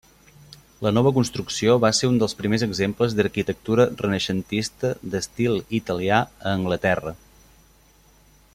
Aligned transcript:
La 0.85 0.91
nova 0.97 1.09
construcció 1.17 1.75
va 1.83 1.91
ser 1.97 2.09
un 2.13 2.17
dels 2.23 2.35
primers 2.39 2.65
exemples 2.67 3.13
d'arquitectura 3.19 3.87
renaixentista 4.01 4.93
d'estil 5.13 5.61
italià 5.81 6.23
a 6.33 6.57
Anglaterra. 6.61 7.15